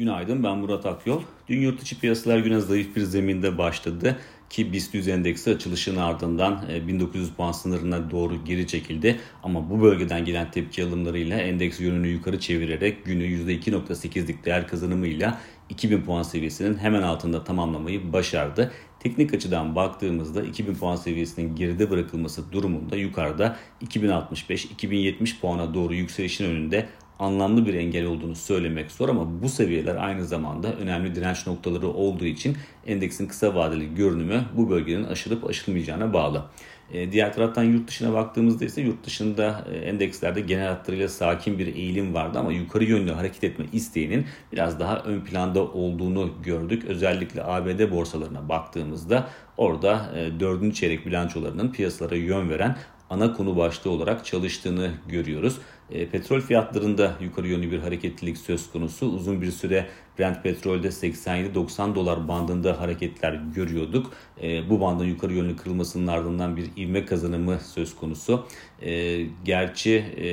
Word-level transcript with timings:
Günaydın 0.00 0.44
ben 0.44 0.58
Murat 0.58 0.86
Akyol. 0.86 1.22
Dün 1.48 1.60
yurt 1.60 1.82
içi 1.82 2.00
piyasalar 2.00 2.38
güne 2.38 2.60
zayıf 2.60 2.96
bir 2.96 3.00
zeminde 3.00 3.58
başladı 3.58 4.16
ki 4.50 4.72
BIST 4.72 4.94
100 4.94 5.08
endeksi 5.08 5.50
açılışın 5.50 5.96
ardından 5.96 6.64
1900 6.88 7.28
e, 7.28 7.32
puan 7.32 7.52
sınırına 7.52 8.10
doğru 8.10 8.44
geri 8.44 8.66
çekildi. 8.66 9.20
Ama 9.42 9.70
bu 9.70 9.82
bölgeden 9.82 10.24
gelen 10.24 10.50
tepki 10.50 10.84
alımlarıyla 10.84 11.38
endeks 11.38 11.80
yönünü 11.80 12.08
yukarı 12.08 12.40
çevirerek 12.40 13.04
günü 13.04 13.24
%2.8'lik 13.24 14.44
değer 14.44 14.68
kazanımıyla 14.68 15.38
2000 15.68 16.02
puan 16.02 16.22
seviyesinin 16.22 16.78
hemen 16.78 17.02
altında 17.02 17.44
tamamlamayı 17.44 18.12
başardı. 18.12 18.72
Teknik 19.00 19.34
açıdan 19.34 19.76
baktığımızda 19.76 20.42
2000 20.42 20.74
puan 20.74 20.96
seviyesinin 20.96 21.56
geride 21.56 21.90
bırakılması 21.90 22.52
durumunda 22.52 22.96
yukarıda 22.96 23.56
2065-2070 23.84 25.40
puana 25.40 25.74
doğru 25.74 25.94
yükselişin 25.94 26.44
önünde 26.44 26.88
anlamlı 27.20 27.66
bir 27.66 27.74
engel 27.74 28.06
olduğunu 28.06 28.36
söylemek 28.36 28.90
zor 28.90 29.08
ama 29.08 29.42
bu 29.42 29.48
seviyeler 29.48 29.96
aynı 29.96 30.24
zamanda 30.24 30.72
önemli 30.72 31.14
direnç 31.14 31.46
noktaları 31.46 31.88
olduğu 31.88 32.24
için 32.24 32.56
endeksin 32.86 33.26
kısa 33.26 33.54
vadeli 33.54 33.94
görünümü 33.94 34.44
bu 34.56 34.70
bölgenin 34.70 35.04
aşılıp 35.04 35.48
aşılmayacağına 35.48 36.12
bağlı. 36.12 36.44
E, 36.92 37.12
diğer 37.12 37.34
taraftan 37.34 37.64
yurt 37.64 37.88
dışına 37.88 38.12
baktığımızda 38.12 38.64
ise 38.64 38.80
yurt 38.80 39.06
dışında 39.06 39.64
e, 39.72 39.76
endekslerde 39.76 40.40
genel 40.40 40.68
hatlarıyla 40.68 41.08
sakin 41.08 41.58
bir 41.58 41.66
eğilim 41.66 42.14
vardı 42.14 42.38
ama 42.38 42.52
yukarı 42.52 42.84
yönlü 42.84 43.12
hareket 43.12 43.44
etme 43.44 43.64
isteğinin 43.72 44.26
biraz 44.52 44.80
daha 44.80 44.98
ön 44.98 45.20
planda 45.20 45.62
olduğunu 45.62 46.30
gördük. 46.42 46.84
Özellikle 46.84 47.44
ABD 47.44 47.90
borsalarına 47.90 48.48
baktığımızda 48.48 49.28
orada 49.56 50.10
e, 50.16 50.40
dördüncü 50.40 50.76
çeyrek 50.76 51.06
bilançolarının 51.06 51.72
piyasalara 51.72 52.16
yön 52.16 52.50
veren 52.50 52.76
ana 53.10 53.32
konu 53.32 53.56
başlığı 53.56 53.90
olarak 53.90 54.24
çalıştığını 54.24 54.90
görüyoruz. 55.08 55.58
E, 55.90 56.08
petrol 56.08 56.40
fiyatlarında 56.40 57.14
yukarı 57.20 57.48
yönlü 57.48 57.70
bir 57.70 57.78
hareketlilik 57.78 58.38
söz 58.38 58.70
konusu. 58.72 59.06
Uzun 59.06 59.42
bir 59.42 59.50
süre 59.50 59.86
Brent 60.18 60.42
petrolde 60.42 60.88
87-90 60.88 61.94
dolar 61.94 62.28
bandında 62.28 62.80
hareketler 62.80 63.40
görüyorduk. 63.54 64.12
E, 64.42 64.70
bu 64.70 64.80
bandın 64.80 65.04
yukarı 65.04 65.32
yönlü 65.32 65.56
kırılmasının 65.56 66.06
ardından 66.06 66.56
bir 66.56 66.70
ivme 66.76 67.04
kazanımı 67.04 67.58
söz 67.60 67.96
konusu. 67.96 68.46
E, 68.82 69.22
gerçi 69.44 69.94
e, 69.96 70.28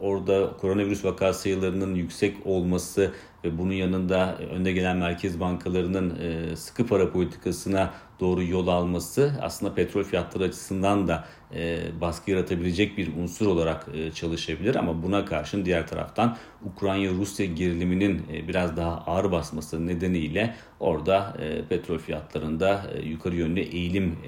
orada 0.00 0.52
koronavirüs 0.60 1.04
vaka 1.04 1.32
sayılarının 1.32 1.94
yüksek 1.94 2.36
olması 2.46 3.12
ve 3.44 3.58
bunun 3.58 3.72
yanında 3.72 4.38
önde 4.38 4.72
gelen 4.72 4.96
merkez 4.96 5.40
bankalarının 5.40 6.18
e, 6.20 6.56
sıkı 6.56 6.86
para 6.86 7.12
politikasına 7.12 7.90
doğru 8.20 8.42
yol 8.42 8.66
alması 8.66 9.32
aslında 9.40 9.74
petrol 9.74 10.04
fiyatları 10.04 10.44
açısından 10.44 11.08
da 11.08 11.24
e, 11.54 11.78
baskı 12.00 12.30
yaratabilecek 12.30 12.98
bir 12.98 13.16
unsur 13.16 13.46
olarak 13.46 13.86
e, 13.94 14.12
çalışabilir. 14.12 14.74
Ama 14.74 15.02
buna 15.02 15.24
karşın 15.24 15.64
diğer 15.64 15.86
taraftan 15.86 16.36
Ukrayna-Rusya 16.64 17.46
geriliminin 17.46 18.22
biraz 18.48 18.76
daha 18.76 18.90
ağır 18.90 19.32
basması 19.32 19.86
nedeniyle 19.86 20.54
orada 20.80 21.36
petrol 21.68 21.98
fiyatlarında 21.98 22.86
yukarı 23.04 23.36
yönlü 23.36 23.60
eğilim 23.60 24.18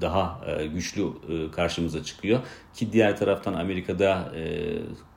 daha 0.00 0.40
güçlü 0.74 1.04
karşımıza 1.52 2.02
çıkıyor. 2.02 2.40
Ki 2.74 2.92
diğer 2.92 3.16
taraftan 3.16 3.54
Amerika'da 3.54 4.32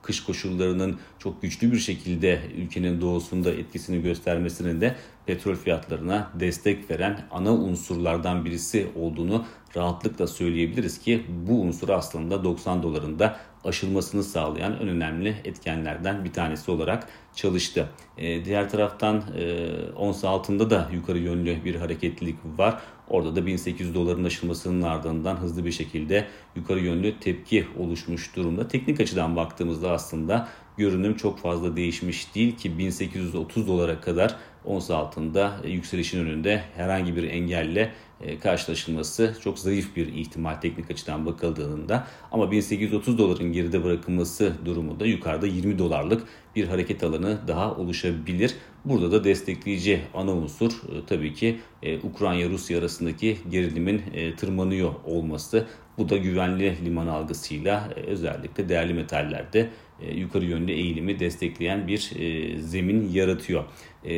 kış 0.05 0.23
koşullarının 0.23 0.99
çok 1.19 1.41
güçlü 1.41 1.71
bir 1.71 1.79
şekilde 1.79 2.41
ülkenin 2.57 3.01
doğusunda 3.01 3.51
etkisini 3.51 4.01
göstermesinin 4.01 4.81
de 4.81 4.95
petrol 5.25 5.55
fiyatlarına 5.55 6.31
destek 6.39 6.91
veren 6.91 7.21
ana 7.31 7.53
unsurlardan 7.53 8.45
birisi 8.45 8.87
olduğunu 8.95 9.45
rahatlıkla 9.75 10.27
söyleyebiliriz 10.27 10.99
ki 10.99 11.25
bu 11.47 11.61
unsur 11.61 11.89
aslında 11.89 12.43
90 12.43 12.83
dolarında 12.83 13.37
aşılmasını 13.63 14.23
sağlayan 14.23 14.73
en 14.73 14.87
önemli 14.87 15.35
etkenlerden 15.43 16.25
bir 16.25 16.33
tanesi 16.33 16.71
olarak 16.71 17.07
çalıştı. 17.35 17.89
E, 18.17 18.45
diğer 18.45 18.69
taraftan 18.69 19.23
e, 19.37 19.67
ons 19.95 20.23
altında 20.23 20.69
da 20.69 20.89
yukarı 20.93 21.17
yönlü 21.17 21.65
bir 21.65 21.75
hareketlilik 21.75 22.35
var. 22.57 22.81
Orada 23.09 23.35
da 23.35 23.45
1800 23.45 23.95
doların 23.95 24.23
aşılmasının 24.23 24.81
ardından 24.81 25.35
hızlı 25.35 25.65
bir 25.65 25.71
şekilde 25.71 26.27
yukarı 26.55 26.79
yönlü 26.79 27.19
tepki 27.19 27.67
oluşmuş 27.79 28.35
durumda. 28.35 28.67
Teknik 28.67 28.99
açıdan 28.99 29.35
baktığımızda 29.35 29.91
aslında 29.91 30.47
görünüm 30.77 31.15
çok 31.15 31.39
fazla 31.39 31.75
değişmiş 31.75 32.35
değil 32.35 32.57
ki 32.57 32.77
1830 32.77 33.67
dolara 33.67 34.01
kadar 34.01 34.35
ons 34.65 34.91
altında 34.91 35.53
yükselişin 35.65 36.25
önünde 36.25 36.63
herhangi 36.75 37.15
bir 37.15 37.23
engelle 37.23 37.91
e, 38.21 38.39
karşılaşılması 38.39 39.35
çok 39.43 39.59
zayıf 39.59 39.95
bir 39.95 40.07
ihtimal 40.07 40.55
teknik 40.55 40.91
açıdan 40.91 41.25
bakıldığında 41.25 42.07
ama 42.31 42.51
1830 42.51 43.17
doların 43.17 43.51
geride 43.51 43.83
bırakılması 43.83 44.53
durumunda 44.65 45.05
yukarıda 45.05 45.47
20 45.47 45.79
dolarlık 45.79 46.23
bir 46.55 46.67
hareket 46.67 47.03
alanı 47.03 47.39
daha 47.47 47.75
oluşabilir. 47.75 48.55
Burada 48.85 49.11
da 49.11 49.23
destekleyici 49.23 50.01
ana 50.13 50.31
unsur 50.31 50.71
e, 50.71 51.05
tabii 51.07 51.33
ki 51.33 51.59
e, 51.83 51.97
Ukrayna-Rusya 51.97 52.79
arasındaki 52.79 53.37
gerilimin 53.49 54.01
tırmanıyor 54.37 54.93
olması. 55.05 55.65
Bu 55.97 56.09
da 56.09 56.17
güvenli 56.17 56.85
liman 56.85 57.07
algısıyla 57.07 57.89
özellikle 58.07 58.69
değerli 58.69 58.93
metallerde 58.93 59.69
yukarı 60.15 60.45
yönlü 60.45 60.71
eğilimi 60.71 61.19
destekleyen 61.19 61.87
bir 61.87 62.11
zemin 62.59 63.09
yaratıyor. 63.09 63.63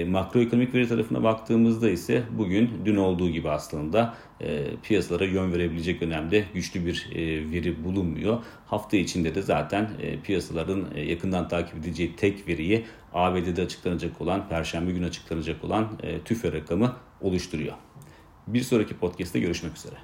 Makroekonomik 0.07 0.73
veri 0.73 0.87
tarafına 0.87 1.23
baktığımızda 1.23 1.89
ise 1.89 2.23
bugün 2.37 2.69
dün 2.85 2.95
olduğu 2.95 3.29
gibi 3.29 3.49
aslında 3.49 4.13
e, 4.41 4.63
piyasalara 4.83 5.25
yön 5.25 5.53
verebilecek 5.53 6.01
önemde 6.01 6.45
güçlü 6.53 6.85
bir 6.85 7.09
e, 7.15 7.51
veri 7.51 7.83
bulunmuyor. 7.83 8.37
Hafta 8.65 8.97
içinde 8.97 9.35
de 9.35 9.41
zaten 9.41 9.89
e, 10.01 10.19
piyasaların 10.19 10.85
e, 10.95 11.01
yakından 11.01 11.47
takip 11.47 11.77
edeceği 11.77 12.15
tek 12.15 12.47
veriyi 12.47 12.85
ABD'de 13.13 13.61
açıklanacak 13.61 14.21
olan, 14.21 14.49
Perşembe 14.49 14.91
günü 14.91 15.05
açıklanacak 15.05 15.63
olan 15.63 15.87
e, 16.03 16.19
TÜFE 16.19 16.51
rakamı 16.51 16.95
oluşturuyor. 17.21 17.73
Bir 18.47 18.61
sonraki 18.61 18.97
podcast'te 18.97 19.39
görüşmek 19.39 19.77
üzere. 19.77 19.95